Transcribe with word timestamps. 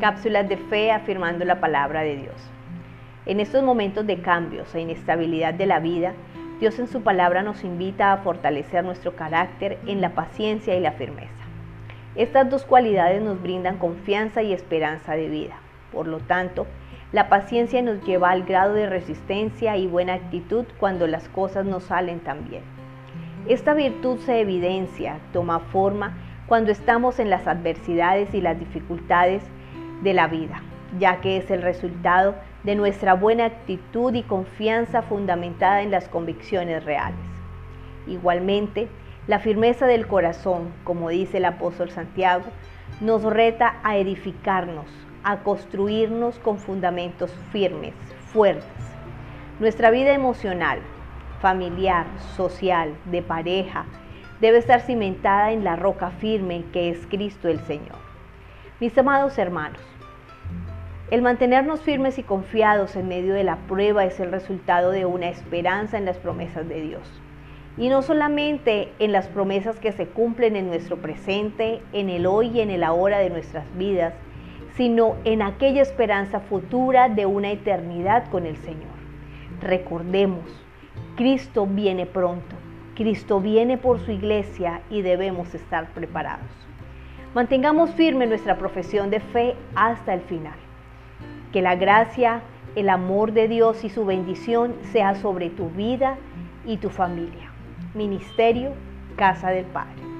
cápsulas 0.00 0.48
de 0.48 0.56
fe 0.56 0.90
afirmando 0.92 1.44
la 1.44 1.60
palabra 1.60 2.02
de 2.02 2.16
Dios. 2.16 2.50
En 3.26 3.40
estos 3.40 3.62
momentos 3.62 4.06
de 4.06 4.20
cambios 4.20 4.74
e 4.74 4.80
inestabilidad 4.80 5.54
de 5.54 5.66
la 5.66 5.80
vida, 5.80 6.12
Dios 6.60 6.78
en 6.78 6.88
su 6.88 7.02
palabra 7.02 7.42
nos 7.42 7.64
invita 7.64 8.12
a 8.12 8.18
fortalecer 8.18 8.84
nuestro 8.84 9.16
carácter 9.16 9.78
en 9.86 10.00
la 10.00 10.10
paciencia 10.10 10.76
y 10.76 10.80
la 10.80 10.92
firmeza. 10.92 11.32
Estas 12.16 12.48
dos 12.48 12.64
cualidades 12.64 13.22
nos 13.22 13.42
brindan 13.42 13.78
confianza 13.78 14.42
y 14.42 14.52
esperanza 14.52 15.14
de 15.14 15.28
vida. 15.28 15.54
Por 15.90 16.06
lo 16.06 16.18
tanto, 16.20 16.66
la 17.12 17.28
paciencia 17.28 17.82
nos 17.82 18.04
lleva 18.04 18.30
al 18.30 18.44
grado 18.44 18.74
de 18.74 18.88
resistencia 18.88 19.76
y 19.76 19.86
buena 19.86 20.14
actitud 20.14 20.64
cuando 20.78 21.06
las 21.06 21.28
cosas 21.28 21.64
no 21.64 21.80
salen 21.80 22.20
tan 22.20 22.48
bien. 22.48 22.62
Esta 23.48 23.74
virtud 23.74 24.18
se 24.20 24.40
evidencia, 24.40 25.18
toma 25.32 25.60
forma 25.60 26.16
cuando 26.46 26.72
estamos 26.72 27.18
en 27.18 27.30
las 27.30 27.46
adversidades 27.46 28.32
y 28.34 28.40
las 28.40 28.58
dificultades 28.58 29.42
de 30.04 30.14
la 30.14 30.28
vida, 30.28 30.62
ya 31.00 31.20
que 31.20 31.38
es 31.38 31.50
el 31.50 31.62
resultado 31.62 32.36
de 32.62 32.76
nuestra 32.76 33.14
buena 33.14 33.46
actitud 33.46 34.14
y 34.14 34.22
confianza 34.22 35.02
fundamentada 35.02 35.82
en 35.82 35.90
las 35.90 36.08
convicciones 36.08 36.84
reales. 36.84 37.18
Igualmente, 38.06 38.88
la 39.26 39.38
firmeza 39.38 39.86
del 39.86 40.06
corazón, 40.06 40.68
como 40.84 41.08
dice 41.08 41.38
el 41.38 41.46
apóstol 41.46 41.90
Santiago, 41.90 42.44
nos 43.00 43.22
reta 43.24 43.76
a 43.82 43.96
edificarnos, 43.96 44.86
a 45.24 45.38
construirnos 45.38 46.38
con 46.38 46.58
fundamentos 46.58 47.32
firmes, 47.50 47.94
fuertes. 48.26 48.64
Nuestra 49.58 49.90
vida 49.90 50.12
emocional, 50.12 50.80
familiar, 51.40 52.06
social, 52.36 52.94
de 53.06 53.22
pareja, 53.22 53.86
debe 54.40 54.58
estar 54.58 54.82
cimentada 54.82 55.52
en 55.52 55.64
la 55.64 55.76
roca 55.76 56.10
firme 56.10 56.64
que 56.72 56.90
es 56.90 57.06
Cristo 57.06 57.48
el 57.48 57.60
Señor. 57.60 58.04
Mis 58.80 58.98
amados 58.98 59.38
hermanos, 59.38 59.80
el 61.10 61.20
mantenernos 61.20 61.82
firmes 61.82 62.18
y 62.18 62.22
confiados 62.22 62.96
en 62.96 63.08
medio 63.08 63.34
de 63.34 63.44
la 63.44 63.56
prueba 63.68 64.06
es 64.06 64.20
el 64.20 64.32
resultado 64.32 64.90
de 64.90 65.04
una 65.04 65.28
esperanza 65.28 65.98
en 65.98 66.06
las 66.06 66.16
promesas 66.16 66.66
de 66.66 66.80
Dios. 66.80 67.20
Y 67.76 67.90
no 67.90 68.00
solamente 68.00 68.88
en 68.98 69.12
las 69.12 69.28
promesas 69.28 69.78
que 69.78 69.92
se 69.92 70.06
cumplen 70.06 70.56
en 70.56 70.68
nuestro 70.68 70.96
presente, 70.96 71.82
en 71.92 72.08
el 72.08 72.24
hoy 72.24 72.52
y 72.54 72.60
en 72.60 72.70
el 72.70 72.82
ahora 72.82 73.18
de 73.18 73.28
nuestras 73.28 73.64
vidas, 73.76 74.14
sino 74.76 75.16
en 75.24 75.42
aquella 75.42 75.82
esperanza 75.82 76.40
futura 76.40 77.10
de 77.10 77.26
una 77.26 77.50
eternidad 77.50 78.30
con 78.30 78.46
el 78.46 78.56
Señor. 78.56 78.94
Recordemos, 79.60 80.44
Cristo 81.16 81.66
viene 81.66 82.06
pronto, 82.06 82.56
Cristo 82.94 83.40
viene 83.40 83.76
por 83.76 84.00
su 84.00 84.10
iglesia 84.10 84.80
y 84.88 85.02
debemos 85.02 85.54
estar 85.54 85.92
preparados. 85.92 86.50
Mantengamos 87.34 87.90
firme 87.90 88.26
nuestra 88.26 88.56
profesión 88.56 89.10
de 89.10 89.20
fe 89.20 89.54
hasta 89.74 90.14
el 90.14 90.22
final. 90.22 90.54
Que 91.54 91.62
la 91.62 91.76
gracia, 91.76 92.42
el 92.74 92.88
amor 92.88 93.32
de 93.32 93.46
Dios 93.46 93.84
y 93.84 93.88
su 93.88 94.04
bendición 94.04 94.74
sea 94.90 95.14
sobre 95.14 95.50
tu 95.50 95.70
vida 95.70 96.18
y 96.66 96.78
tu 96.78 96.90
familia. 96.90 97.52
Ministerio 97.94 98.72
Casa 99.14 99.50
del 99.50 99.64
Padre. 99.66 100.13